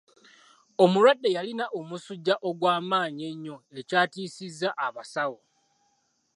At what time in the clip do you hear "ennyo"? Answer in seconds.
3.31-3.55